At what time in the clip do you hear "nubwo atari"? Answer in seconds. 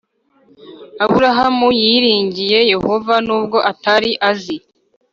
3.25-4.11